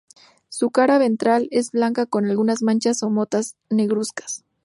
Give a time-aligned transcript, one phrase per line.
[0.49, 4.43] Su cara ventral es blanca con algunas manchas o motas negruzcas.